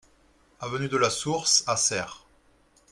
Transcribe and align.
Avenue 0.61 0.89
de 0.89 0.97
la 0.97 1.11
Source 1.11 1.63
à 1.67 1.77
Serres 1.77 2.25